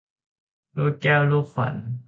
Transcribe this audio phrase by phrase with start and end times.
[0.77, 1.75] ลูกแก้วลูกขวัญ